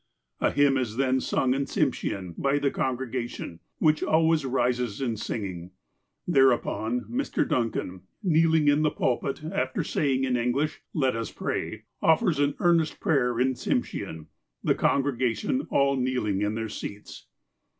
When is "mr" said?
7.01-7.47